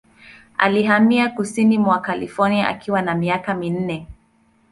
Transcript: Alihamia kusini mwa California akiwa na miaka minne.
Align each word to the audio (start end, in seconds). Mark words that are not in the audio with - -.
Alihamia 0.57 1.29
kusini 1.29 1.77
mwa 1.77 1.99
California 2.01 2.67
akiwa 2.67 3.01
na 3.01 3.15
miaka 3.15 3.53
minne. 3.53 4.07